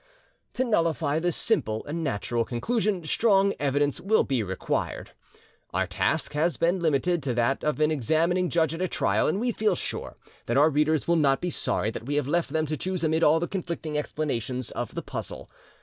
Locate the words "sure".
9.75-10.15